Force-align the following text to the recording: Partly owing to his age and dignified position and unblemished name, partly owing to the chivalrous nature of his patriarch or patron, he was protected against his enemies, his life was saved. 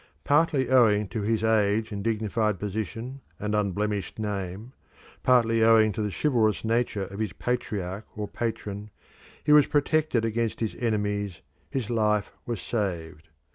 Partly 0.23 0.67
owing 0.67 1.07
to 1.09 1.21
his 1.21 1.43
age 1.43 1.91
and 1.91 2.03
dignified 2.03 2.57
position 2.59 3.21
and 3.39 3.53
unblemished 3.53 4.17
name, 4.17 4.73
partly 5.21 5.61
owing 5.63 5.91
to 5.91 6.01
the 6.01 6.09
chivalrous 6.09 6.65
nature 6.65 7.03
of 7.03 7.19
his 7.19 7.33
patriarch 7.33 8.07
or 8.17 8.27
patron, 8.27 8.89
he 9.43 9.53
was 9.53 9.67
protected 9.67 10.25
against 10.25 10.59
his 10.59 10.73
enemies, 10.79 11.41
his 11.69 11.91
life 11.91 12.31
was 12.47 12.59
saved. 12.59 13.29